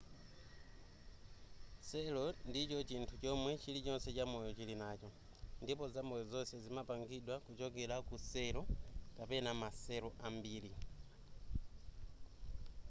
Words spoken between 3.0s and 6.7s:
chomwe chilichonse chamoyo chili nacho ndipo zamoyo zonse